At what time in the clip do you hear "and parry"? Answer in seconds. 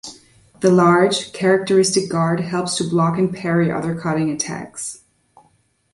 3.19-3.71